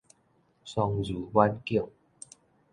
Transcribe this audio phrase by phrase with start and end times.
[0.65, 1.87] 桑榆晚景